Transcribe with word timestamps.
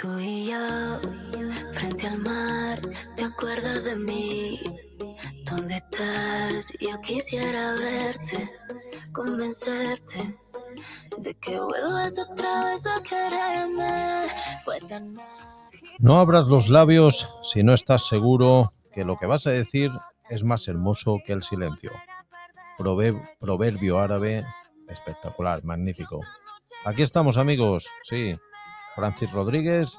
Tú 0.00 0.18
y 0.18 0.46
yo, 0.50 1.00
frente 1.72 2.06
al 2.06 2.18
mar, 2.18 2.80
¿te 3.16 3.24
acuerdas 3.24 3.84
de 3.84 3.96
mí? 3.96 4.60
¿Dónde 5.44 5.74
estás? 5.74 6.72
Yo 6.80 6.98
quisiera 7.02 7.74
verte, 7.74 8.50
convencerte 9.12 10.38
de 11.18 11.34
que 11.34 11.60
vuelvas 11.60 12.18
otra 12.18 12.64
vez 12.64 12.86
a 12.86 13.02
quererme. 13.02 14.22
Fue 14.64 14.78
tan 14.88 15.18
No 15.98 16.18
abras 16.18 16.46
los 16.46 16.70
labios 16.70 17.28
si 17.42 17.62
no 17.62 17.74
estás 17.74 18.06
seguro 18.06 18.72
que 18.92 19.04
lo 19.04 19.18
que 19.18 19.26
vas 19.26 19.46
a 19.46 19.50
decir 19.50 19.90
es 20.30 20.44
más 20.44 20.66
hermoso 20.68 21.18
que 21.26 21.32
el 21.34 21.42
silencio. 21.42 21.90
Prover- 22.78 23.20
proverbio 23.38 23.98
árabe 23.98 24.46
espectacular, 24.88 25.62
magnífico. 25.62 26.20
Aquí 26.86 27.02
estamos 27.02 27.36
amigos, 27.36 27.88
sí. 28.02 28.34
Francis 28.94 29.30
Rodríguez, 29.32 29.98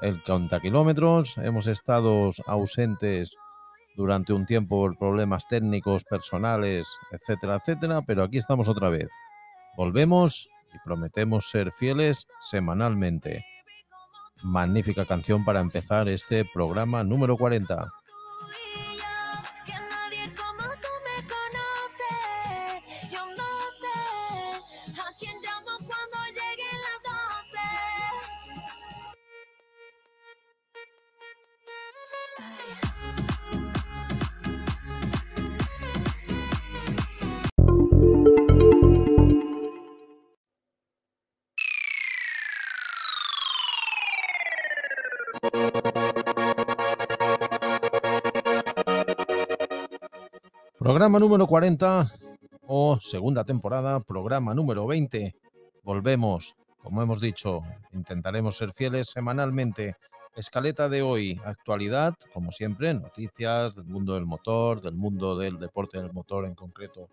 el 0.00 0.22
kilómetros. 0.60 1.38
Hemos 1.38 1.66
estado 1.66 2.30
ausentes 2.46 3.36
durante 3.96 4.32
un 4.32 4.46
tiempo 4.46 4.76
por 4.78 4.98
problemas 4.98 5.46
técnicos, 5.46 6.04
personales, 6.04 6.86
etcétera, 7.12 7.56
etcétera, 7.56 8.02
pero 8.02 8.22
aquí 8.22 8.38
estamos 8.38 8.68
otra 8.68 8.88
vez. 8.88 9.08
Volvemos 9.76 10.48
y 10.72 10.78
prometemos 10.84 11.48
ser 11.48 11.70
fieles 11.72 12.26
semanalmente. 12.40 13.44
Magnífica 14.42 15.06
canción 15.06 15.44
para 15.44 15.60
empezar 15.60 16.08
este 16.08 16.44
programa 16.44 17.04
número 17.04 17.36
40. 17.36 17.88
Programa 50.84 51.18
número 51.18 51.46
40 51.46 52.12
o 52.66 53.00
segunda 53.00 53.42
temporada, 53.42 54.00
programa 54.00 54.52
número 54.52 54.86
20. 54.86 55.34
Volvemos, 55.82 56.56
como 56.76 57.00
hemos 57.00 57.22
dicho, 57.22 57.62
intentaremos 57.94 58.58
ser 58.58 58.70
fieles 58.74 59.08
semanalmente. 59.08 59.96
Escaleta 60.36 60.90
de 60.90 61.00
hoy, 61.00 61.40
actualidad, 61.42 62.12
como 62.34 62.52
siempre, 62.52 62.92
noticias 62.92 63.76
del 63.76 63.86
mundo 63.86 64.12
del 64.12 64.26
motor, 64.26 64.82
del 64.82 64.94
mundo 64.94 65.38
del 65.38 65.58
deporte 65.58 65.96
del 65.96 66.12
motor 66.12 66.44
en 66.44 66.54
concreto 66.54 67.08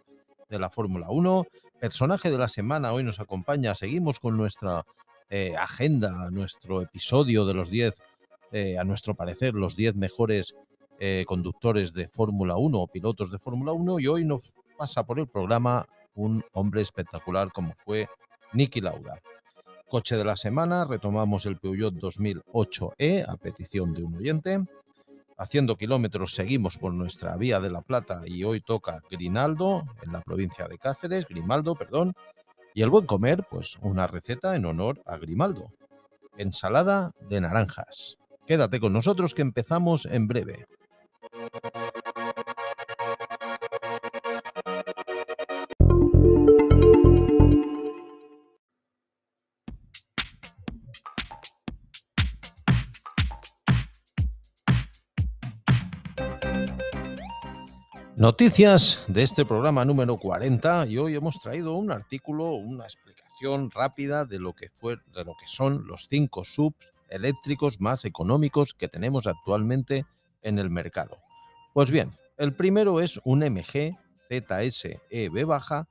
de 0.49 0.59
la 0.59 0.69
Fórmula 0.69 1.07
1. 1.09 1.45
Personaje 1.79 2.29
de 2.29 2.37
la 2.37 2.49
semana 2.49 2.91
hoy 2.91 3.03
nos 3.03 3.21
acompaña. 3.21 3.73
Seguimos 3.73 4.19
con 4.19 4.35
nuestra 4.35 4.85
eh, 5.29 5.55
agenda, 5.55 6.29
nuestro 6.29 6.81
episodio 6.81 7.45
de 7.45 7.53
los 7.53 7.69
10, 7.69 8.03
eh, 8.51 8.77
a 8.77 8.83
nuestro 8.83 9.15
parecer, 9.15 9.53
los 9.53 9.77
10 9.77 9.95
mejores 9.95 10.55
eh, 11.03 11.25
conductores 11.25 11.93
de 11.93 12.07
Fórmula 12.07 12.57
1 12.57 12.79
o 12.79 12.87
pilotos 12.87 13.31
de 13.31 13.39
Fórmula 13.39 13.71
1 13.71 13.99
y 14.01 14.07
hoy 14.07 14.23
nos 14.23 14.41
pasa 14.77 15.03
por 15.03 15.19
el 15.19 15.27
programa 15.27 15.87
un 16.13 16.45
hombre 16.53 16.83
espectacular 16.83 17.51
como 17.51 17.73
fue 17.73 18.07
Niki 18.53 18.81
Lauda. 18.81 19.19
Coche 19.89 20.15
de 20.15 20.23
la 20.23 20.35
semana, 20.35 20.85
retomamos 20.85 21.47
el 21.47 21.57
Peugeot 21.57 21.95
2008e 21.95 23.25
a 23.27 23.35
petición 23.37 23.95
de 23.95 24.03
un 24.03 24.13
oyente. 24.13 24.63
Haciendo 25.39 25.75
kilómetros 25.75 26.35
seguimos 26.35 26.77
por 26.77 26.93
nuestra 26.93 27.35
vía 27.35 27.59
de 27.59 27.71
la 27.71 27.81
Plata 27.81 28.21
y 28.27 28.43
hoy 28.43 28.61
toca 28.61 29.01
Grinaldo 29.09 29.83
en 30.03 30.13
la 30.13 30.21
provincia 30.21 30.67
de 30.67 30.77
Cáceres, 30.77 31.25
Grimaldo, 31.27 31.73
perdón. 31.73 32.13
Y 32.75 32.83
el 32.83 32.91
buen 32.91 33.07
comer, 33.07 33.43
pues 33.49 33.79
una 33.81 34.05
receta 34.05 34.55
en 34.55 34.67
honor 34.67 35.01
a 35.07 35.17
Grimaldo. 35.17 35.71
Ensalada 36.37 37.11
de 37.27 37.41
naranjas. 37.41 38.19
Quédate 38.45 38.79
con 38.79 38.93
nosotros 38.93 39.33
que 39.33 39.41
empezamos 39.41 40.05
en 40.05 40.27
breve. 40.27 40.67
Noticias 58.15 59.03
de 59.07 59.23
este 59.23 59.45
programa 59.45 59.83
número 59.83 60.15
40 60.17 60.85
y 60.87 60.97
hoy 60.99 61.15
hemos 61.15 61.39
traído 61.41 61.75
un 61.75 61.91
artículo, 61.91 62.51
una 62.51 62.85
explicación 62.85 63.71
rápida 63.71 64.23
de 64.23 64.39
lo 64.39 64.53
que 64.53 64.69
fue, 64.69 64.99
de 65.13 65.25
lo 65.25 65.35
que 65.37 65.47
son 65.47 65.85
los 65.85 66.07
cinco 66.09 66.45
subs 66.45 66.93
eléctricos 67.09 67.81
más 67.81 68.05
económicos 68.05 68.73
que 68.73 68.87
tenemos 68.87 69.27
actualmente 69.27 70.05
en 70.43 70.59
el 70.59 70.69
mercado. 70.69 71.17
Pues 71.73 71.89
bien, 71.89 72.11
el 72.37 72.53
primero 72.53 72.99
es 72.99 73.21
un 73.23 73.39
MG 73.39 73.97
ZS 74.27 74.99
EV 75.09 75.45
baja 75.45 75.87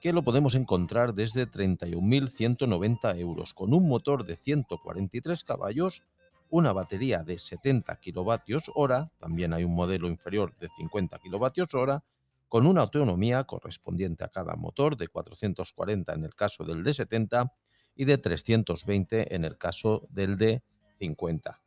que 0.00 0.12
lo 0.12 0.22
podemos 0.22 0.54
encontrar 0.54 1.14
desde 1.14 1.50
31.190 1.50 3.18
euros 3.18 3.52
con 3.52 3.74
un 3.74 3.88
motor 3.88 4.24
de 4.24 4.36
143 4.36 5.42
caballos 5.42 6.04
una 6.48 6.72
batería 6.72 7.24
de 7.24 7.38
70 7.38 7.96
kilovatios 7.96 8.70
hora, 8.74 9.10
también 9.18 9.52
hay 9.52 9.64
un 9.64 9.74
modelo 9.74 10.08
inferior 10.08 10.56
de 10.58 10.68
50 10.76 11.18
kilovatios 11.18 11.74
hora, 11.74 12.04
con 12.48 12.66
una 12.66 12.82
autonomía 12.82 13.44
correspondiente 13.44 14.24
a 14.24 14.28
cada 14.28 14.56
motor 14.56 14.96
de 14.96 15.08
440 15.08 16.12
en 16.12 16.24
el 16.24 16.34
caso 16.34 16.64
del 16.64 16.82
de 16.82 16.94
70 16.94 17.52
y 17.94 18.04
de 18.04 18.18
320 18.18 19.34
en 19.34 19.44
el 19.44 19.56
caso 19.58 20.06
del 20.10 20.36
de 20.36 20.62
50. 20.98 21.60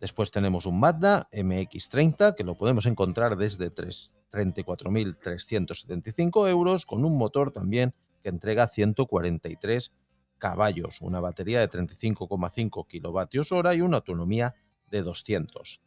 Después 0.00 0.30
tenemos 0.30 0.66
un 0.66 0.78
Mazda 0.78 1.28
MX30 1.32 2.34
que 2.34 2.44
lo 2.44 2.56
podemos 2.56 2.86
encontrar 2.86 3.36
desde 3.36 3.70
3 3.70 4.16
34.375 4.36 6.48
euros 6.48 6.86
con 6.86 7.04
un 7.04 7.16
motor 7.16 7.50
también 7.50 7.92
que 8.22 8.28
entrega 8.28 8.68
143 8.68 9.90
caballos, 10.38 11.00
una 11.00 11.18
batería 11.20 11.60
de 11.60 11.70
35,5 11.70 12.86
kilovatios 12.86 13.50
hora 13.52 13.74
y 13.74 13.80
una 13.80 13.96
autonomía 13.98 14.54
de 14.90 15.02
200. 15.02 15.80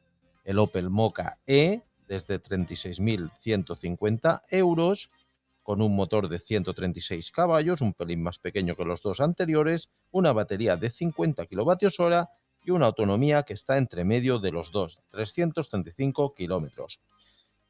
El 0.43 0.59
Opel 0.59 0.89
Mocha 0.89 1.37
E 1.45 1.81
desde 2.07 2.41
36.150 2.41 4.41
euros 4.49 5.11
con 5.61 5.81
un 5.83 5.95
motor 5.95 6.27
de 6.29 6.39
136 6.39 7.31
caballos, 7.31 7.81
un 7.81 7.93
pelín 7.93 8.23
más 8.23 8.39
pequeño 8.39 8.75
que 8.75 8.85
los 8.85 9.03
dos 9.03 9.19
anteriores, 9.19 9.91
una 10.09 10.33
batería 10.33 10.77
de 10.77 10.89
50 10.89 11.45
kilovatios 11.45 11.99
hora 11.99 12.31
y 12.69 12.71
una 12.71 12.85
autonomía 12.85 13.41
que 13.41 13.53
está 13.53 13.77
entre 13.77 14.03
medio 14.03 14.37
de 14.37 14.51
los 14.51 14.71
dos, 14.71 15.01
335 15.09 16.35
kilómetros. 16.35 17.01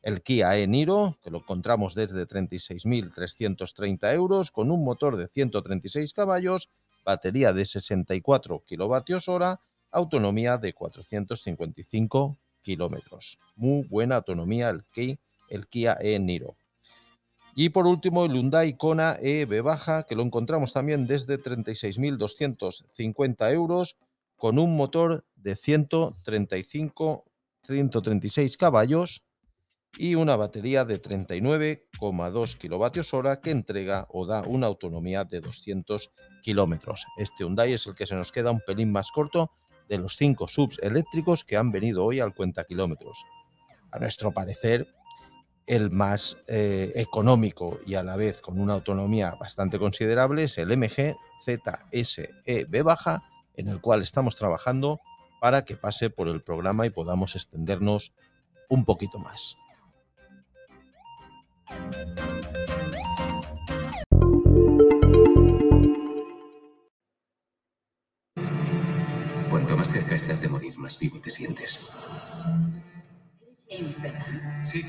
El 0.01 0.21
Kia 0.21 0.57
e-Niro, 0.57 1.15
que 1.23 1.31
lo 1.31 1.37
encontramos 1.37 1.95
desde 1.95 2.27
36.330 2.27 4.13
euros, 4.13 4.51
con 4.51 4.71
un 4.71 4.83
motor 4.83 5.15
de 5.15 5.29
136 5.29 6.11
caballos, 6.11 6.69
batería 7.05 7.53
de 7.53 7.65
64 7.65 8.65
kilovatios 8.65 9.29
hora, 9.29 9.61
autonomía 9.89 10.57
de 10.57 10.73
455 10.73 12.37
kilómetros. 12.61 13.39
Muy 13.55 13.87
buena 13.87 14.17
autonomía 14.17 14.69
el 14.69 14.83
Kia, 14.83 15.17
el 15.47 15.67
Kia 15.67 15.97
e-Niro. 16.01 16.57
Y 17.55 17.69
por 17.69 17.87
último, 17.87 18.25
el 18.25 18.33
Hyundai 18.33 18.75
Kona 18.75 19.15
EV 19.21 19.63
baja, 19.63 20.03
que 20.03 20.15
lo 20.15 20.23
encontramos 20.23 20.73
también 20.73 21.07
desde 21.07 21.41
36.250 21.41 23.53
euros, 23.53 23.95
con 24.39 24.57
un 24.57 24.75
motor 24.75 25.25
de 25.35 25.55
135, 25.55 27.25
136 27.67 28.57
caballos 28.57 29.23
y 29.97 30.15
una 30.15 30.37
batería 30.37 30.85
de 30.85 31.01
39,2 31.01 32.57
kilovatios 32.57 33.13
hora 33.13 33.41
que 33.41 33.51
entrega 33.51 34.07
o 34.09 34.25
da 34.25 34.43
una 34.43 34.67
autonomía 34.67 35.25
de 35.25 35.41
200 35.41 36.11
kilómetros. 36.41 37.05
Este 37.17 37.43
Hyundai 37.43 37.73
es 37.73 37.85
el 37.85 37.95
que 37.95 38.07
se 38.07 38.15
nos 38.15 38.31
queda 38.31 38.51
un 38.51 38.61
pelín 38.65 38.91
más 38.91 39.11
corto 39.11 39.51
de 39.89 39.97
los 39.97 40.15
cinco 40.15 40.47
subs 40.47 40.79
eléctricos 40.81 41.43
que 41.43 41.57
han 41.57 41.71
venido 41.71 42.05
hoy 42.05 42.21
al 42.21 42.33
cuenta 42.33 42.63
kilómetros. 42.63 43.17
A 43.91 43.99
nuestro 43.99 44.31
parecer, 44.31 44.87
el 45.65 45.91
más 45.91 46.37
eh, 46.47 46.93
económico 46.95 47.79
y 47.85 47.95
a 47.95 48.03
la 48.03 48.15
vez 48.15 48.41
con 48.41 48.59
una 48.59 48.75
autonomía 48.75 49.35
bastante 49.39 49.77
considerable 49.77 50.45
es 50.45 50.57
el 50.57 50.75
MG 50.77 51.15
ZSEB 51.43 52.83
baja, 52.83 53.23
en 53.55 53.67
el 53.67 53.81
cual 53.81 54.01
estamos 54.01 54.35
trabajando 54.35 54.99
para 55.39 55.65
que 55.65 55.75
pase 55.75 56.09
por 56.09 56.27
el 56.27 56.41
programa 56.41 56.85
y 56.85 56.89
podamos 56.89 57.35
extendernos 57.35 58.13
un 58.69 58.85
poquito 58.85 59.19
más. 59.19 59.57
Cuanto 69.49 69.75
estás 70.15 70.41
de 70.41 70.49
morir, 70.49 70.77
más 70.77 70.97
vivo 70.99 71.19
te 71.21 71.29
sientes. 71.29 71.89
James, 73.69 74.01
¿verdad? 74.01 74.25
Sí. 74.65 74.81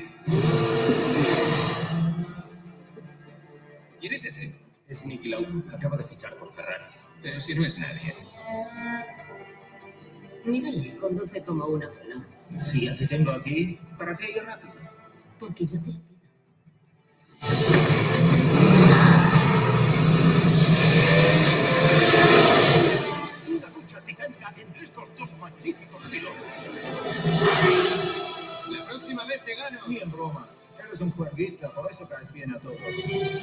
¿Quién 3.99 4.13
es 4.13 4.25
ese? 4.25 4.55
Es 4.87 5.05
Nicky 5.05 5.29
Lauda. 5.29 5.49
Acaba 5.73 5.97
de 5.97 6.03
fichar 6.03 6.35
por 6.35 6.51
Ferrari. 6.51 6.83
Pero 7.21 7.39
si 7.39 7.53
no 7.53 7.65
es 7.65 7.77
nadie. 7.77 8.13
Mírale, 10.43 10.97
conduce 10.97 11.43
como 11.43 11.65
una 11.65 11.87
bola. 11.87 12.25
Si 12.65 12.85
ya 12.85 12.95
te 12.95 13.07
tengo 13.07 13.31
aquí, 13.31 13.79
¿para 13.97 14.15
qué 14.15 14.31
ir 14.31 14.43
rápido? 14.43 14.73
Porque 15.39 15.65
yo 15.65 15.71
te 15.71 15.77
lo 15.77 15.83
pido. 15.83 16.11
Una 23.47 23.69
lucha 23.69 24.01
titánica 24.01 24.53
entre 24.57 24.83
estos 24.83 25.15
dos 25.15 25.37
magníficos 25.37 26.03
pilotos. 26.05 26.63
La 28.71 28.85
próxima 28.87 29.25
vez 29.25 29.45
te 29.45 29.55
gano. 29.55 29.79
Ni 29.87 29.97
en 29.97 30.11
broma. 30.11 30.49
Eres 30.83 31.01
un 31.01 31.11
jueguista, 31.11 31.69
por 31.69 31.89
eso 31.91 32.09
caes 32.09 32.33
bien 32.33 32.51
a 32.55 32.59
todos. 32.59 32.77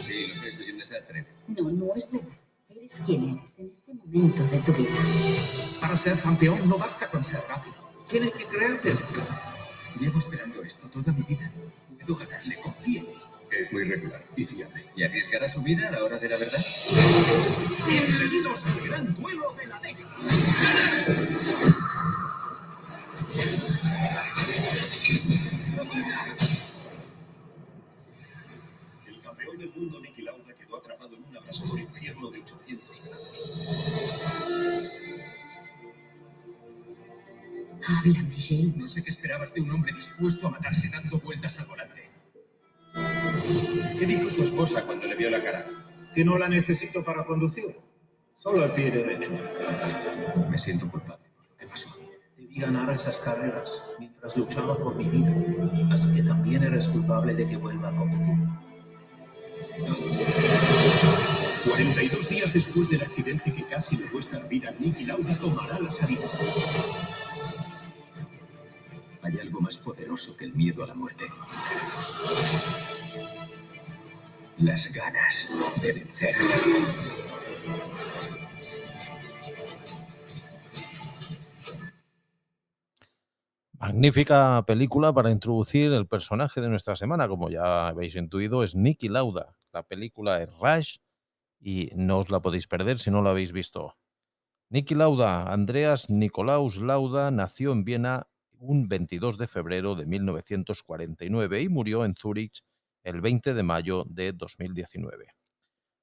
Sí, 0.04 0.26
lo 0.26 0.34
sé, 0.42 0.52
soy 0.52 0.70
un 0.72 0.78
desastre. 0.78 1.26
No, 1.46 1.70
no 1.70 1.94
es 1.94 2.10
verdad. 2.10 2.47
Eres 2.80 3.00
quien 3.04 3.38
eres 3.38 3.58
en 3.58 3.72
este 3.74 3.92
momento 3.92 4.44
de 4.44 4.58
tu 4.58 4.72
vida. 4.72 4.94
Para 5.80 5.96
ser 5.96 6.20
campeón 6.20 6.68
no 6.68 6.78
basta 6.78 7.08
con 7.08 7.24
ser 7.24 7.40
rápido. 7.48 7.74
Tienes 8.08 8.34
que 8.36 8.44
creerte. 8.44 8.94
Llevo 9.98 10.18
esperando 10.18 10.62
esto 10.62 10.88
toda 10.88 11.12
mi 11.12 11.22
vida. 11.22 11.50
Puedo 11.98 12.16
ganarle, 12.16 12.60
confía 12.60 13.00
en 13.00 13.06
mí. 13.06 13.14
Es 13.50 13.72
muy 13.72 13.82
regular 13.82 14.24
y 14.36 14.44
fiable. 14.44 14.84
¿Y 14.94 15.02
arriesgará 15.02 15.48
su 15.48 15.60
vida 15.62 15.88
a 15.88 15.90
la 15.90 16.04
hora 16.04 16.18
de 16.18 16.28
la 16.28 16.36
verdad? 16.36 16.64
Bienvenidos 17.86 18.64
al 18.66 18.80
gran 18.88 19.14
duelo 19.14 19.52
de 19.54 19.66
la 19.66 19.80
década. 19.80 20.14
Esperabas 39.28 39.52
de 39.52 39.60
un 39.60 39.70
hombre 39.72 39.92
dispuesto 39.92 40.46
a 40.46 40.50
matarse 40.52 40.88
dando 40.88 41.18
vueltas 41.18 41.60
al 41.60 41.66
volante. 41.66 42.10
¿Qué 43.98 44.06
dijo 44.06 44.30
su 44.30 44.42
esposa 44.42 44.82
cuando 44.84 45.06
le 45.06 45.16
vio 45.16 45.28
la 45.28 45.42
cara? 45.42 45.66
Que 46.14 46.24
no 46.24 46.38
la 46.38 46.48
necesito 46.48 47.04
para 47.04 47.26
conducir. 47.26 47.76
Solo 48.38 48.62
al 48.62 48.72
pie 48.72 48.90
derecho. 48.90 49.32
Me 50.48 50.56
siento 50.56 50.88
culpable 50.88 51.28
por 51.36 51.46
lo 51.46 51.56
que 51.58 51.66
pasó. 51.66 51.90
Debí 52.38 52.58
ganar 52.58 52.88
esas 52.88 53.20
carreras 53.20 53.90
mientras 53.98 54.34
luchaba 54.34 54.78
por 54.78 54.94
mi 54.94 55.04
vida. 55.04 55.34
Así 55.92 56.16
que 56.16 56.22
también 56.22 56.62
eres 56.62 56.88
culpable 56.88 57.34
de 57.34 57.46
que 57.46 57.56
vuelva 57.58 57.90
a 57.90 57.96
competir. 57.96 58.38
42 61.68 62.28
días 62.30 62.54
después 62.54 62.88
del 62.88 63.02
accidente 63.02 63.52
que 63.52 63.66
casi 63.66 63.98
le 63.98 64.06
cuesta 64.06 64.38
la 64.38 64.46
vida, 64.46 64.74
Niki 64.78 65.04
Lauda 65.04 65.36
tomará 65.36 65.78
la 65.80 65.90
salida. 65.90 66.24
Hay 69.22 69.38
algo 69.38 69.60
más 69.60 69.78
poderoso 69.78 70.36
que 70.36 70.44
el 70.44 70.54
miedo 70.54 70.84
a 70.84 70.86
la 70.86 70.94
muerte. 70.94 71.24
Las 74.58 74.92
ganas 74.92 75.48
de 75.82 75.92
vencer. 75.92 76.36
Magnífica 83.80 84.64
película 84.66 85.12
para 85.12 85.30
introducir 85.30 85.92
el 85.92 86.08
personaje 86.08 86.60
de 86.60 86.68
nuestra 86.68 86.96
semana. 86.96 87.28
Como 87.28 87.48
ya 87.48 87.88
habéis 87.88 88.16
intuido, 88.16 88.64
es 88.64 88.74
Nicky 88.74 89.08
Lauda. 89.08 89.56
La 89.72 89.84
película 89.84 90.42
es 90.42 90.50
Rush 90.58 90.96
y 91.60 91.90
no 91.94 92.18
os 92.18 92.30
la 92.30 92.40
podéis 92.40 92.66
perder 92.66 92.98
si 92.98 93.10
no 93.10 93.22
la 93.22 93.30
habéis 93.30 93.52
visto. 93.52 93.96
Nicky 94.70 94.94
Lauda, 94.94 95.52
Andreas 95.52 96.10
Nikolaus 96.10 96.78
Lauda, 96.78 97.30
nació 97.30 97.72
en 97.72 97.84
Viena 97.84 98.26
un 98.60 98.88
22 98.88 99.38
de 99.38 99.46
febrero 99.46 99.94
de 99.94 100.06
1949 100.06 101.62
y 101.62 101.68
murió 101.68 102.04
en 102.04 102.14
Zúrich 102.14 102.62
el 103.02 103.20
20 103.20 103.54
de 103.54 103.62
mayo 103.62 104.04
de 104.08 104.32
2019. 104.32 105.28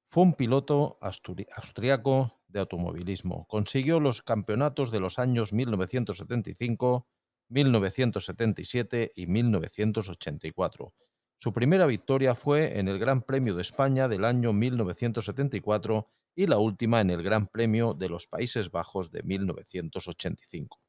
Fue 0.02 0.22
un 0.22 0.34
piloto 0.34 0.98
austriaco 1.00 2.40
de 2.48 2.60
automovilismo. 2.60 3.46
Consiguió 3.48 4.00
los 4.00 4.22
campeonatos 4.22 4.90
de 4.90 5.00
los 5.00 5.18
años 5.18 5.52
1975, 5.52 7.06
1977 7.48 9.12
y 9.14 9.26
1984. 9.26 10.94
Su 11.38 11.52
primera 11.52 11.86
victoria 11.86 12.34
fue 12.34 12.78
en 12.78 12.88
el 12.88 12.98
Gran 12.98 13.22
Premio 13.22 13.54
de 13.54 13.62
España 13.62 14.08
del 14.08 14.24
año 14.24 14.52
1974 14.52 16.08
y 16.34 16.46
la 16.46 16.58
última 16.58 17.00
en 17.00 17.10
el 17.10 17.22
Gran 17.22 17.46
Premio 17.46 17.92
de 17.94 18.08
los 18.08 18.26
Países 18.26 18.70
Bajos 18.70 19.10
de 19.10 19.22
1985. 19.22 20.85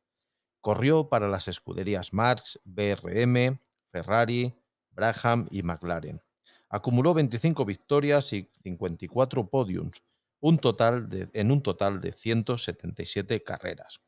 Corrió 0.68 1.08
para 1.08 1.30
las 1.30 1.48
escuderías 1.48 2.12
Marx, 2.12 2.60
BRM, 2.66 3.58
Ferrari, 3.90 4.54
Brabham 4.92 5.48
y 5.50 5.64
McLaren. 5.64 6.22
Acumuló 6.68 7.14
25 7.14 7.64
victorias 7.64 8.34
y 8.34 8.52
54 8.64 9.50
podiums, 9.50 10.04
un 10.42 10.58
total 10.58 11.08
en 11.32 11.52
un 11.52 11.64
total 11.64 12.02
de 12.02 12.12
177 12.12 13.46
carreras. 13.46 14.02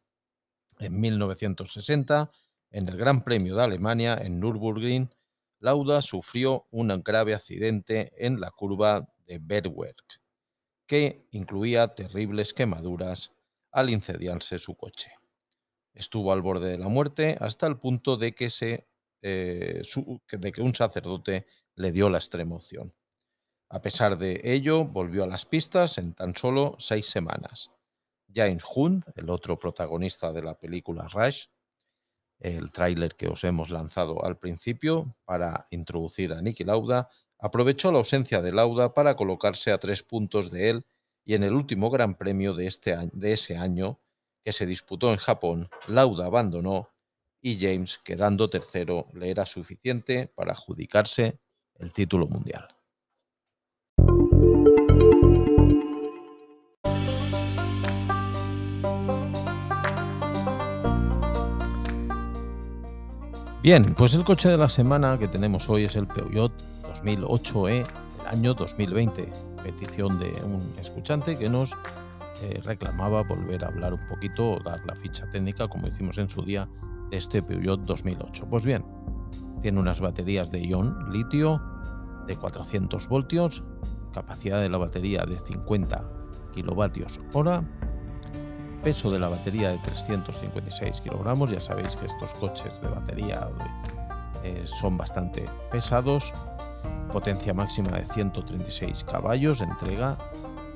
En 0.79 0.99
1960, 0.99 2.29
en 2.71 2.89
el 2.89 2.97
Gran 2.97 3.23
Premio 3.23 3.55
de 3.55 3.63
Alemania 3.63 4.19
en 4.21 4.41
Nürburgring, 4.41 5.09
Lauda 5.59 6.01
sufrió 6.01 6.67
un 6.71 6.89
grave 7.01 7.35
accidente 7.35 8.11
en 8.17 8.41
la 8.41 8.51
curva 8.51 9.07
de 9.25 9.39
Bergwerk, 9.41 10.19
que 10.85 11.25
incluía 11.31 11.87
terribles 11.95 12.53
quemaduras 12.53 13.31
al 13.71 13.89
incendiarse 13.89 14.59
su 14.59 14.75
coche. 14.75 15.18
Estuvo 15.99 16.31
al 16.31 16.41
borde 16.41 16.69
de 16.69 16.77
la 16.77 16.87
muerte 16.87 17.35
hasta 17.41 17.67
el 17.67 17.77
punto 17.77 18.15
de 18.15 18.33
que, 18.33 18.49
se, 18.49 18.87
eh, 19.21 19.81
de 20.31 20.51
que 20.53 20.61
un 20.61 20.73
sacerdote 20.73 21.45
le 21.75 21.91
dio 21.91 22.09
la 22.09 22.19
extrema 22.19 22.55
opción. 22.55 22.93
A 23.69 23.81
pesar 23.81 24.17
de 24.17 24.39
ello, 24.45 24.85
volvió 24.85 25.25
a 25.25 25.27
las 25.27 25.45
pistas 25.45 25.97
en 25.97 26.13
tan 26.13 26.37
solo 26.37 26.77
seis 26.79 27.05
semanas. 27.07 27.71
James 28.33 28.63
Hunt, 28.73 29.07
el 29.17 29.29
otro 29.29 29.59
protagonista 29.59 30.31
de 30.31 30.41
la 30.41 30.57
película 30.57 31.05
Rush, 31.09 31.47
el 32.39 32.71
tráiler 32.71 33.15
que 33.15 33.27
os 33.27 33.43
hemos 33.43 33.69
lanzado 33.69 34.23
al 34.23 34.37
principio 34.37 35.17
para 35.25 35.67
introducir 35.69 36.31
a 36.31 36.41
Niki 36.41 36.63
Lauda, 36.63 37.09
aprovechó 37.39 37.91
la 37.91 37.97
ausencia 37.97 38.41
de 38.41 38.53
Lauda 38.53 38.93
para 38.93 39.17
colocarse 39.17 39.73
a 39.73 39.77
tres 39.77 40.01
puntos 40.01 40.49
de 40.49 40.69
él 40.69 40.85
y 41.25 41.33
en 41.33 41.43
el 41.43 41.53
último 41.53 41.89
Gran 41.89 42.15
Premio 42.15 42.53
de, 42.53 42.67
este 42.67 42.95
de 43.11 43.33
ese 43.33 43.57
año, 43.57 43.99
que 44.43 44.51
se 44.51 44.65
disputó 44.65 45.11
en 45.11 45.17
Japón, 45.17 45.69
Lauda 45.87 46.25
abandonó 46.25 46.89
y 47.41 47.57
James, 47.59 47.99
quedando 48.03 48.49
tercero, 48.49 49.07
le 49.13 49.31
era 49.31 49.45
suficiente 49.45 50.27
para 50.35 50.51
adjudicarse 50.51 51.39
el 51.75 51.93
título 51.93 52.27
mundial. 52.27 52.67
Bien, 63.61 63.93
pues 63.93 64.13
el 64.13 64.23
coche 64.23 64.49
de 64.49 64.57
la 64.57 64.69
semana 64.69 65.19
que 65.19 65.27
tenemos 65.27 65.69
hoy 65.69 65.83
es 65.83 65.95
el 65.95 66.07
Peugeot 66.07 66.51
2008e 66.83 67.85
del 68.17 68.27
año 68.27 68.53
2020. 68.53 69.29
Petición 69.63 70.17
de 70.17 70.29
un 70.43 70.73
escuchante 70.79 71.37
que 71.37 71.49
nos 71.49 71.75
eh, 72.41 72.61
reclamaba 72.63 73.23
volver 73.23 73.63
a 73.63 73.67
hablar 73.67 73.93
un 73.93 74.07
poquito 74.07 74.51
o 74.51 74.59
dar 74.59 74.85
la 74.85 74.95
ficha 74.95 75.29
técnica, 75.29 75.67
como 75.67 75.87
hicimos 75.87 76.17
en 76.17 76.29
su 76.29 76.41
día, 76.43 76.69
de 77.09 77.17
este 77.17 77.41
Peugeot 77.41 77.81
2008. 77.81 78.47
Pues 78.49 78.65
bien, 78.65 78.85
tiene 79.61 79.79
unas 79.79 79.99
baterías 79.99 80.51
de 80.51 80.61
ion 80.61 81.11
litio 81.11 81.61
de 82.27 82.35
400 82.35 83.07
voltios, 83.07 83.63
capacidad 84.13 84.61
de 84.61 84.69
la 84.69 84.77
batería 84.77 85.25
de 85.25 85.39
50 85.39 86.03
kilovatios 86.53 87.19
hora, 87.33 87.63
peso 88.83 89.11
de 89.11 89.19
la 89.19 89.27
batería 89.27 89.69
de 89.69 89.77
356 89.79 91.01
kilogramos. 91.01 91.51
Ya 91.51 91.59
sabéis 91.59 91.95
que 91.97 92.05
estos 92.05 92.33
coches 92.35 92.79
de 92.81 92.87
batería 92.87 93.49
eh, 94.43 94.63
son 94.65 94.97
bastante 94.97 95.45
pesados. 95.71 96.33
Potencia 97.11 97.53
máxima 97.53 97.97
de 97.97 98.05
136 98.05 99.03
caballos, 99.03 99.61
entrega 99.61 100.17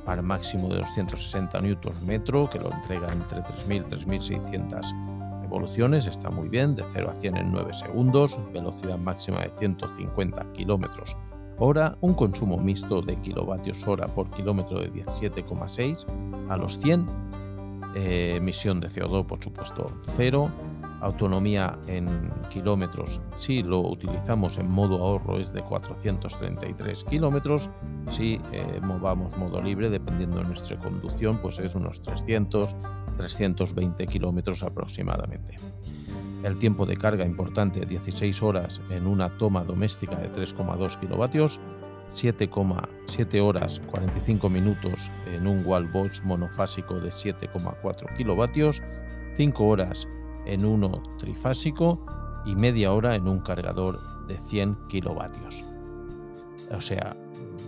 par 0.06 0.22
máximo 0.22 0.70
de 0.70 0.80
260 0.80 1.60
Nm, 1.60 2.24
que 2.50 2.60
lo 2.60 2.72
entrega 2.72 3.12
entre 3.12 3.40
3.000 3.40 3.76
y 3.76 4.06
3.600 4.06 5.42
revoluciones. 5.42 6.08
Está 6.08 6.30
muy 6.30 6.50
bien, 6.50 6.76
de 6.76 6.84
0 6.92 7.10
a 7.10 7.14
100 7.14 7.38
en 7.38 7.52
9 7.52 7.74
segundos. 7.74 8.40
Velocidad 8.54 8.98
máxima 8.98 9.42
de 9.42 9.54
150 9.54 10.54
kilómetros 10.54 11.16
hora. 11.58 11.96
Un 12.02 12.14
consumo 12.14 12.58
mixto 12.58 13.02
de 13.02 13.20
kilovatios 13.22 13.88
hora 13.88 14.08
por 14.08 14.30
kilómetro 14.32 14.80
de 14.80 14.92
17,6 14.92 16.06
a 16.50 16.58
los 16.58 16.80
100 16.80 17.08
eh, 17.96 18.36
emisión 18.38 18.80
de 18.80 18.88
CO2, 18.90 19.26
por 19.26 19.44
supuesto, 19.44 19.92
cero. 20.16 20.50
Autonomía 21.04 21.78
en 21.88 22.32
kilómetros, 22.50 23.20
si 23.36 23.62
lo 23.62 23.82
utilizamos 23.82 24.58
en 24.58 24.72
modo 24.72 25.04
ahorro, 25.04 25.38
es 25.38 25.52
de 25.52 25.62
433 25.62 27.04
kilómetros. 27.04 27.70
Si 28.08 28.40
eh, 28.54 28.80
movamos 28.82 29.36
modo 29.38 29.62
libre, 29.62 29.90
dependiendo 29.90 30.38
de 30.38 30.46
nuestra 30.46 30.80
conducción, 30.80 31.40
pues 31.42 31.60
es 31.60 31.76
unos 31.76 32.02
300, 32.02 32.76
320 33.18 34.08
kilómetros 34.08 34.64
aproximadamente. 34.64 35.58
El 36.42 36.58
tiempo 36.58 36.86
de 36.86 36.96
carga 36.96 37.26
importante, 37.26 37.86
16 37.86 38.42
horas 38.42 38.82
en 38.90 39.06
una 39.06 39.38
toma 39.38 39.66
doméstica 39.66 40.16
de 40.16 40.32
3,2 40.32 40.98
kilovatios 41.00 41.60
7,7 42.14 43.42
horas 43.42 43.82
45 43.88 44.50
minutos 44.50 45.12
en 45.26 45.48
un 45.48 45.66
wallbox 45.66 46.24
monofásico 46.24 47.00
de 47.00 47.10
7,4 47.10 48.16
kilovatios, 48.16 48.82
5 49.36 49.66
horas 49.66 50.08
en 50.46 50.66
uno 50.66 51.02
trifásico 51.18 52.00
y 52.46 52.56
media 52.56 52.92
hora 52.94 53.16
en 53.16 53.28
un 53.28 53.40
cargador 53.40 54.26
de 54.28 54.38
100 54.38 54.88
kilovatios. 54.88 55.64
O 56.72 56.82
sea, 56.82 57.16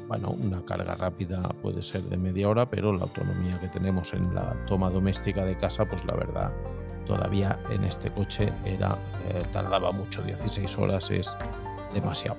bueno, 0.08 0.30
una 0.30 0.64
carga 0.64 0.96
rápida 0.96 1.42
puede 1.62 1.82
ser 1.82 2.04
de 2.04 2.18
media 2.18 2.50
hora, 2.50 2.70
pero 2.70 2.94
la 2.94 3.04
autonomía 3.04 3.60
que 3.60 3.68
tenemos 3.68 4.14
en 4.14 4.34
la 4.34 4.54
toma 4.66 4.90
doméstica 4.90 5.46
de 5.46 5.58
casa, 5.58 5.86
pues 5.86 6.06
la 6.06 6.16
verdad, 6.16 6.52
todavía 7.06 7.60
en 7.70 7.84
este 7.84 8.12
coche 8.12 8.52
era 8.66 8.98
eh, 9.28 9.42
tardaba 9.52 9.92
mucho, 9.92 10.22
16 10.22 10.78
horas 10.78 11.12
es 11.12 11.30
demasiado 11.94 12.38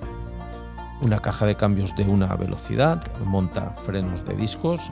una 1.01 1.19
caja 1.19 1.45
de 1.45 1.55
cambios 1.55 1.95
de 1.95 2.03
una 2.03 2.35
velocidad, 2.35 3.03
monta 3.23 3.71
frenos 3.85 4.25
de 4.25 4.35
discos 4.35 4.91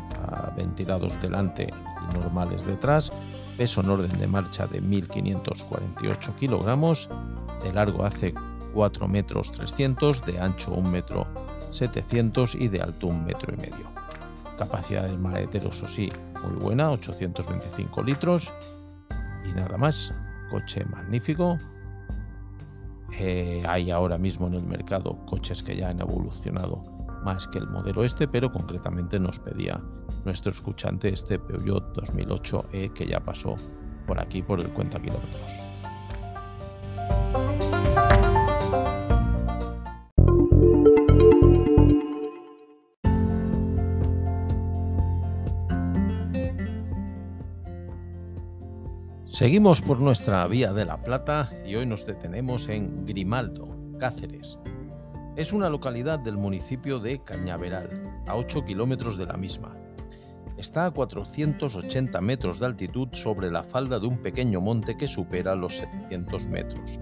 ventilados 0.56 1.20
delante 1.22 1.68
y 1.68 2.14
normales 2.14 2.66
detrás, 2.66 3.12
peso 3.57 3.81
en 3.81 3.89
orden 3.89 4.17
de 4.17 4.27
marcha 4.27 4.67
de 4.67 4.81
1548 4.81 6.35
kilogramos, 6.38 7.09
de 7.63 7.74
largo 7.74 8.03
hace 8.03 8.33
4 8.74 9.07
metros 9.07 9.51
300, 9.51 10.25
de 10.25 10.39
ancho 10.39 10.71
1 10.71 10.89
metro 10.89 11.27
700 11.71 12.55
y 12.55 12.67
de 12.67 12.81
alto 12.81 13.07
1 13.07 13.24
metro 13.24 13.53
y 13.53 13.57
medio. 13.57 13.85
Capacidad 14.57 15.03
del 15.03 15.17
maletero, 15.19 15.69
eso 15.69 15.88
sí, 15.88 16.09
muy 16.43 16.55
buena, 16.62 16.91
825 16.91 18.03
litros 18.03 18.53
y 19.45 19.53
nada 19.53 19.77
más. 19.77 20.13
Coche 20.50 20.85
magnífico, 20.85 21.57
eh, 23.19 23.63
hay 23.67 23.91
ahora 23.91 24.17
mismo 24.17 24.47
en 24.47 24.55
el 24.55 24.63
mercado 24.63 25.17
coches 25.25 25.63
que 25.63 25.75
ya 25.75 25.89
han 25.89 26.01
evolucionado 26.01 26.95
más 27.25 27.48
que 27.48 27.58
el 27.58 27.67
modelo 27.67 28.03
este, 28.03 28.27
pero 28.27 28.51
concretamente 28.51 29.20
nos 29.20 29.39
pedía 29.39 29.82
nuestro 30.24 30.51
escuchante 30.51 31.10
este 31.10 31.39
Peugeot 31.39 31.98
2008e 31.98 32.94
que 32.94 33.08
ya 33.08 33.20
pasó 33.20 33.55
por 34.05 34.20
aquí 34.20 34.44
por 34.44 34.62
el 34.62 34.70
cuenta 34.70 35.01
kilómetros. 35.01 35.51
Seguimos 49.25 49.82
por 49.82 50.00
nuestra 50.00 50.48
vía 50.48 50.72
de 50.72 50.86
la 50.86 51.03
Plata 51.03 51.50
y 51.65 51.75
hoy 51.75 51.86
nos 51.86 52.05
detenemos 52.05 52.70
en 52.70 53.05
Grimaldo, 53.05 53.75
Cáceres. 54.00 54.58
Es 55.36 55.51
una 55.51 55.70
localidad 55.70 56.20
del 56.20 56.38
municipio 56.38 56.98
de 56.98 57.20
Cañaveral, 57.20 58.22
a 58.25 58.38
8 58.38 58.63
kilómetros 58.63 59.18
de 59.18 59.25
la 59.25 59.36
misma. 59.36 59.75
Está 60.58 60.86
a 60.86 60.92
480 60.92 62.22
metros 62.22 62.58
de 62.58 62.68
altitud 62.68 63.10
sobre 63.12 63.51
la 63.51 63.62
falda 63.62 64.00
de 64.00 64.08
un 64.08 64.20
pequeño 64.20 64.62
monte 64.62 64.96
que 64.96 65.10
supera 65.10 65.54
los 65.54 65.75
700 65.75 66.48
metros. 66.48 67.00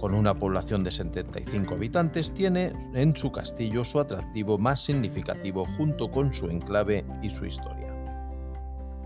Con 0.00 0.12
una 0.14 0.34
población 0.34 0.82
de 0.82 0.90
75 0.90 1.74
habitantes, 1.74 2.34
tiene 2.34 2.72
en 2.94 3.14
su 3.14 3.30
castillo 3.30 3.84
su 3.84 4.00
atractivo 4.00 4.58
más 4.58 4.84
significativo 4.84 5.66
junto 5.76 6.10
con 6.10 6.34
su 6.34 6.50
enclave 6.50 7.04
y 7.22 7.30
su 7.30 7.46
historia. 7.46 7.94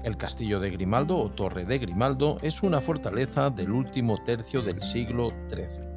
El 0.03 0.17
castillo 0.17 0.61
de 0.61 0.71
Grimaldo 0.71 1.19
o 1.19 1.31
Torre 1.31 1.67
de 1.67 1.79
Grimaldo 1.79 2.39
es 2.41 2.63
una 2.63 2.81
fortaleza 2.81 3.51
del 3.51 3.71
último 3.71 4.17
tercio 4.25 4.63
del 4.63 4.83
siglo 4.83 5.31
XIII. 5.51 5.90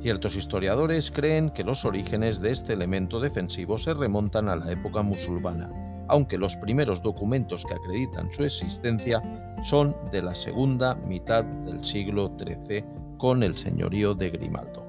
Ciertos 0.00 0.36
historiadores 0.36 1.10
creen 1.10 1.50
que 1.50 1.64
los 1.64 1.84
orígenes 1.84 2.40
de 2.40 2.52
este 2.52 2.74
elemento 2.74 3.18
defensivo 3.18 3.78
se 3.78 3.94
remontan 3.94 4.48
a 4.48 4.56
la 4.56 4.70
época 4.70 5.02
musulmana, 5.02 5.70
aunque 6.08 6.38
los 6.38 6.54
primeros 6.56 7.02
documentos 7.02 7.64
que 7.64 7.74
acreditan 7.74 8.30
su 8.32 8.44
existencia 8.44 9.22
son 9.62 9.96
de 10.12 10.22
la 10.22 10.34
segunda 10.34 10.94
mitad 10.94 11.44
del 11.44 11.84
siglo 11.84 12.32
XIII 12.38 12.84
con 13.16 13.42
el 13.42 13.56
señorío 13.56 14.14
de 14.14 14.30
Grimaldo. 14.30 14.86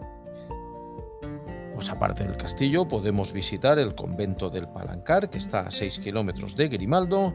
Pues 1.74 1.90
aparte 1.90 2.24
del 2.24 2.38
castillo 2.38 2.88
podemos 2.88 3.32
visitar 3.32 3.80
el 3.80 3.96
convento 3.96 4.50
del 4.50 4.68
Palancar, 4.68 5.30
que 5.30 5.38
está 5.38 5.62
a 5.62 5.72
6 5.72 6.00
kilómetros 6.00 6.56
de 6.56 6.68
Grimaldo, 6.68 7.34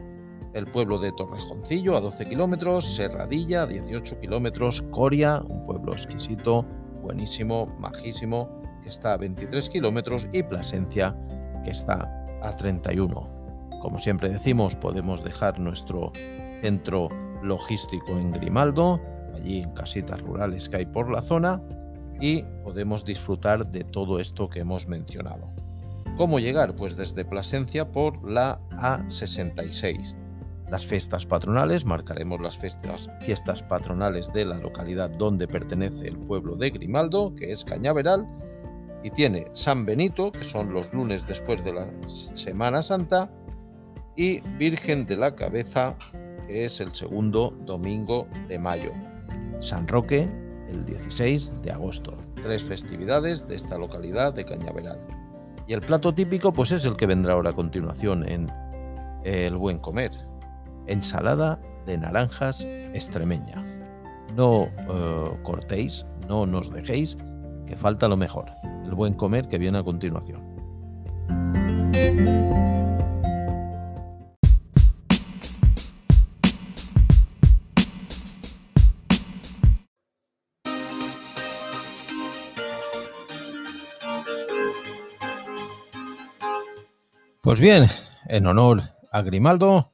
el 0.53 0.67
pueblo 0.67 0.99
de 0.99 1.11
Torrejoncillo 1.11 1.97
a 1.97 2.01
12 2.01 2.25
kilómetros, 2.25 2.95
Serradilla 2.95 3.63
a 3.63 3.67
18 3.67 4.19
kilómetros, 4.19 4.83
Coria, 4.91 5.41
un 5.47 5.63
pueblo 5.63 5.93
exquisito, 5.93 6.65
buenísimo, 7.03 7.67
majísimo, 7.77 8.49
que 8.81 8.89
está 8.89 9.13
a 9.13 9.17
23 9.17 9.69
kilómetros, 9.69 10.27
y 10.31 10.41
Plasencia, 10.41 11.15
que 11.63 11.71
está 11.71 12.09
a 12.41 12.55
31. 12.55 13.29
Como 13.81 13.99
siempre 13.99 14.29
decimos, 14.29 14.75
podemos 14.75 15.23
dejar 15.23 15.59
nuestro 15.59 16.11
centro 16.61 17.09
logístico 17.43 18.13
en 18.13 18.31
Grimaldo, 18.31 18.99
allí 19.35 19.59
en 19.59 19.71
casitas 19.73 20.21
rurales 20.21 20.69
que 20.69 20.77
hay 20.77 20.85
por 20.85 21.11
la 21.11 21.21
zona, 21.21 21.61
y 22.19 22.43
podemos 22.63 23.03
disfrutar 23.03 23.67
de 23.67 23.83
todo 23.83 24.19
esto 24.19 24.49
que 24.49 24.61
hemos 24.61 24.87
mencionado. 24.87 25.47
¿Cómo 26.17 26.39
llegar? 26.39 26.75
Pues 26.75 26.95
desde 26.95 27.25
Plasencia 27.25 27.91
por 27.91 28.23
la 28.29 28.59
A66 28.71 30.22
las 30.73 30.87
fiestas 30.87 31.23
patronales, 31.27 31.85
marcaremos 31.85 32.41
las 32.41 32.57
fiestas, 32.57 33.61
patronales 33.61 34.33
de 34.33 34.43
la 34.43 34.57
localidad 34.57 35.11
donde 35.11 35.47
pertenece 35.47 36.07
el 36.07 36.17
pueblo 36.17 36.55
de 36.55 36.71
Grimaldo, 36.71 37.35
que 37.35 37.51
es 37.51 37.63
Cañaveral, 37.63 38.27
y 39.03 39.11
tiene 39.11 39.45
San 39.51 39.85
Benito, 39.85 40.31
que 40.31 40.43
son 40.43 40.73
los 40.73 40.91
lunes 40.91 41.27
después 41.27 41.63
de 41.63 41.73
la 41.73 41.87
Semana 42.07 42.81
Santa, 42.81 43.29
y 44.15 44.39
Virgen 44.57 45.05
de 45.05 45.15
la 45.15 45.35
Cabeza, 45.35 45.95
que 46.47 46.65
es 46.65 46.81
el 46.81 46.91
segundo 46.95 47.55
domingo 47.67 48.27
de 48.47 48.57
mayo. 48.57 48.93
San 49.59 49.87
Roque, 49.87 50.27
el 50.69 50.85
16 50.85 51.61
de 51.61 51.69
agosto. 51.69 52.17
Tres 52.33 52.63
festividades 52.63 53.47
de 53.47 53.53
esta 53.53 53.77
localidad 53.77 54.33
de 54.33 54.43
Cañaveral. 54.43 54.99
Y 55.67 55.73
el 55.73 55.81
plato 55.81 56.15
típico, 56.15 56.51
pues 56.51 56.71
es 56.71 56.83
el 56.87 56.95
que 56.95 57.05
vendrá 57.05 57.33
ahora 57.33 57.51
a 57.51 57.55
continuación 57.55 58.27
en 58.27 58.51
El 59.23 59.55
Buen 59.55 59.77
Comer, 59.77 60.32
ensalada 60.87 61.59
de 61.85 61.97
naranjas 61.97 62.65
extremeña. 62.93 63.63
No 64.35 64.63
eh, 64.63 65.37
cortéis, 65.43 66.05
no 66.27 66.45
nos 66.45 66.71
dejéis, 66.71 67.17
que 67.65 67.77
falta 67.77 68.07
lo 68.07 68.17
mejor, 68.17 68.45
el 68.85 68.93
buen 68.93 69.13
comer 69.13 69.47
que 69.47 69.57
viene 69.57 69.77
a 69.77 69.83
continuación. 69.83 70.53
Pues 87.41 87.59
bien, 87.59 87.87
en 88.27 88.47
honor 88.47 88.81
a 89.11 89.21
Grimaldo, 89.21 89.92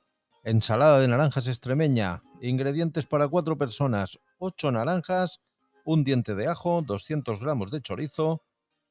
Ensalada 0.50 1.00
de 1.00 1.08
naranjas 1.08 1.48
extremeña. 1.48 2.24
Ingredientes 2.42 3.06
para 3.06 3.28
cuatro 3.28 3.60
personas. 3.60 4.20
8 4.40 4.72
naranjas, 4.72 5.42
un 5.86 6.04
diente 6.04 6.34
de 6.34 6.48
ajo, 6.48 6.82
200 6.82 7.40
gramos 7.40 7.70
de 7.70 7.84
chorizo, 7.84 8.42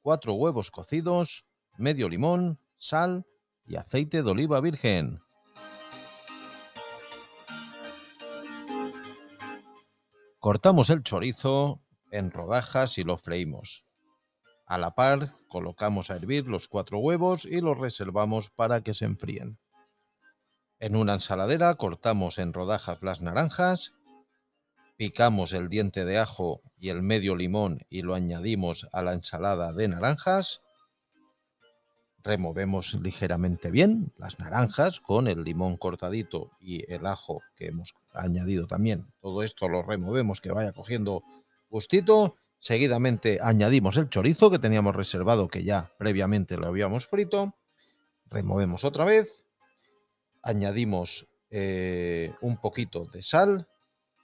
4 0.03 0.35
huevos 0.35 0.71
cocidos, 0.71 1.47
medio 1.77 2.09
limón, 2.09 2.61
sal 2.77 3.27
y 3.67 3.75
aceite 3.75 4.23
de 4.23 4.31
oliva 4.31 4.61
virgen. 4.61 5.21
Cortamos 10.39 10.91
el 10.91 11.03
chorizo 11.03 11.83
en 12.13 12.31
rodajas 12.31 12.99
y 12.99 13.03
lo 13.03 13.19
freímos. 13.19 13.85
A 14.65 14.79
la 14.79 14.95
par, 14.95 15.35
colocamos 15.49 16.13
a 16.13 16.15
hervir 16.15 16.47
los 16.47 16.69
cuatro 16.69 17.01
huevos 17.01 17.45
y 17.45 17.61
los 17.61 17.77
reservamos 17.77 18.49
para 18.51 18.83
que 18.83 18.95
se 18.95 19.07
enfríen. 19.07 19.59
En 20.81 20.95
una 20.95 21.15
ensaladera 21.15 21.75
cortamos 21.75 22.39
en 22.39 22.53
rodajas 22.53 22.99
las 23.03 23.21
naranjas, 23.21 23.95
picamos 24.97 25.53
el 25.53 25.69
diente 25.69 26.05
de 26.05 26.19
ajo 26.19 26.61
y 26.79 26.91
el 26.91 27.03
medio 27.03 27.35
limón 27.35 27.85
y 27.91 28.03
lo 28.03 28.15
añadimos 28.15 28.87
a 28.93 29.03
la 29.03 29.13
ensalada 29.13 29.73
de 29.73 29.89
naranjas, 29.89 30.63
removemos 32.23 32.95
ligeramente 32.95 33.71
bien 33.71 34.13
las 34.19 34.39
naranjas 34.39 35.01
con 35.01 35.27
el 35.27 35.43
limón 35.43 35.77
cortadito 35.77 36.51
y 36.61 36.91
el 36.93 37.07
ajo 37.07 37.43
que 37.57 37.67
hemos 37.67 37.95
añadido 38.13 38.67
también. 38.67 39.13
Todo 39.21 39.43
esto 39.43 39.69
lo 39.69 39.83
removemos 39.83 40.41
que 40.41 40.53
vaya 40.53 40.73
cogiendo 40.73 41.25
gustito. 41.71 42.37
Seguidamente 42.59 43.39
añadimos 43.41 43.97
el 43.97 44.11
chorizo 44.11 44.51
que 44.51 44.59
teníamos 44.59 44.95
reservado 44.95 45.49
que 45.49 45.65
ya 45.65 45.93
previamente 45.99 46.57
lo 46.57 46.67
habíamos 46.67 47.07
frito. 47.07 47.55
Removemos 48.27 48.85
otra 48.85 49.05
vez. 49.05 49.48
Añadimos 50.43 51.27
eh, 51.51 52.35
un 52.41 52.57
poquito 52.59 53.07
de 53.07 53.23
sal. 53.23 53.69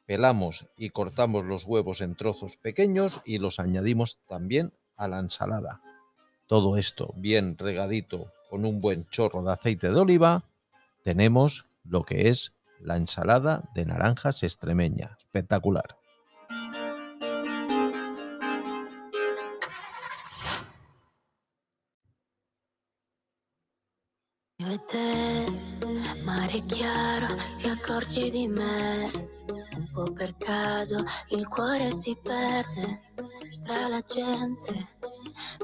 Pelamos 0.07 0.67
y 0.77 0.91
cortamos 0.91 1.45
los 1.45 1.65
huevos 1.65 2.01
en 2.01 2.15
trozos 2.15 2.57
pequeños 2.57 3.21
y 3.25 3.39
los 3.39 3.59
añadimos 3.59 4.19
también 4.29 4.75
a 4.97 5.09
la 5.09 5.19
ensalada. 5.19 5.81
Todo 6.47 6.77
esto 6.77 7.15
bien 7.17 7.57
regadito 7.57 8.31
con 8.51 8.67
un 8.67 8.81
buen 8.81 9.05
chorro 9.07 9.43
de 9.43 9.53
aceite 9.53 9.91
de 9.91 9.99
oliva, 9.99 10.45
tenemos 11.03 11.67
lo 11.85 12.05
que 12.05 12.29
es 12.29 12.53
la 12.81 12.97
ensalada 12.97 13.69
de 13.75 13.87
naranjas 13.87 14.43
extremeña. 14.43 15.17
Espectacular. 15.21 15.97
Mare 26.55 26.67
chiaro, 26.67 27.27
ti 27.57 27.69
accorgi 27.69 28.31
di 28.31 28.47
me. 28.47 29.11
Un 29.77 29.89
po' 29.93 30.13
per 30.13 30.35
caso 30.37 31.03
il 31.29 31.47
cuore 31.49 31.91
si 31.91 32.17
perde 32.23 33.03
tra 33.65 33.89
la 33.89 34.01
gente. 34.01 34.93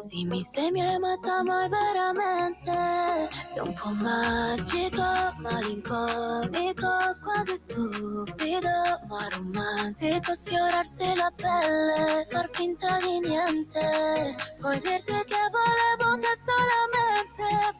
Dimmi 0.04 0.42
se 0.42 0.70
mi 0.73 0.80
hai 0.80 0.94
amata 0.94 1.42
mai 1.44 1.68
veramente. 1.68 3.28
È 3.54 3.61
un 3.61 3.75
po' 3.75 3.90
magico, 3.90 5.02
malinconico, 5.38 6.88
quasi 7.23 7.54
stupido, 7.54 9.00
ma 9.09 9.28
romantico. 9.30 10.35
Sfiorarsi 10.35 11.14
la 11.14 11.32
pelle, 11.37 12.26
far 12.28 12.49
finta 12.52 12.99
di 12.99 13.20
niente. 13.20 14.37
Puoi 14.61 14.80
dirti 14.80 15.12
che 15.12 15.42
volevo 15.50 16.18
te 16.18 16.35
solamente. 16.37 17.78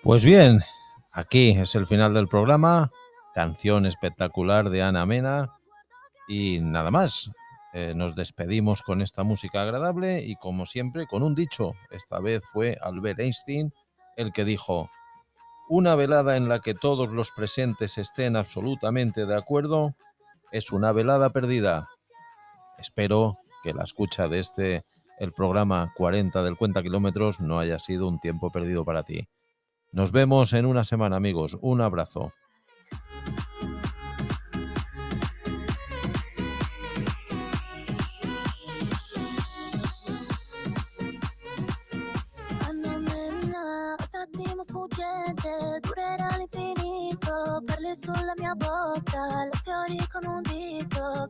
Pues 0.00 0.24
bien, 0.24 0.62
aquí 1.18 1.50
es 1.50 1.74
el 1.74 1.86
final 1.86 2.14
del 2.14 2.28
programa. 2.28 2.90
Canción 3.34 3.86
espectacular 3.86 4.70
de 4.70 4.82
Ana 4.82 5.04
Mena. 5.04 5.58
Y 6.28 6.60
nada 6.60 6.90
más. 6.90 7.32
Eh, 7.74 7.92
nos 7.94 8.14
despedimos 8.14 8.82
con 8.82 9.02
esta 9.02 9.24
música 9.24 9.62
agradable 9.62 10.22
y 10.22 10.36
como 10.36 10.64
siempre 10.64 11.06
con 11.06 11.22
un 11.22 11.34
dicho. 11.34 11.72
Esta 11.90 12.20
vez 12.20 12.42
fue 12.44 12.78
Albert 12.80 13.20
Einstein 13.20 13.72
el 14.16 14.32
que 14.32 14.44
dijo, 14.44 14.90
una 15.68 15.94
velada 15.94 16.36
en 16.36 16.48
la 16.48 16.60
que 16.60 16.74
todos 16.74 17.10
los 17.10 17.30
presentes 17.30 17.98
estén 17.98 18.34
absolutamente 18.34 19.26
de 19.26 19.36
acuerdo 19.36 19.94
es 20.50 20.72
una 20.72 20.92
velada 20.92 21.30
perdida. 21.30 21.88
Espero 22.78 23.36
que 23.62 23.74
la 23.74 23.84
escucha 23.84 24.28
de 24.28 24.40
este, 24.40 24.84
el 25.18 25.32
programa 25.32 25.92
40 25.94 26.42
del 26.42 26.56
Cuenta 26.56 26.82
Kilómetros, 26.82 27.38
no 27.38 27.60
haya 27.60 27.78
sido 27.78 28.08
un 28.08 28.18
tiempo 28.18 28.50
perdido 28.50 28.84
para 28.84 29.02
ti. 29.02 29.28
Nos 29.92 30.12
vemos 30.12 30.52
en 30.52 30.66
una 30.66 30.84
semana 30.84 31.16
amigos. 31.16 31.56
Un 31.60 31.80
abrazo. 31.80 32.32
Sulla 47.96 48.34
mia 48.38 48.54
bocca, 48.54 49.50
con 50.12 50.26
un 50.26 50.42
dito. 50.44 51.28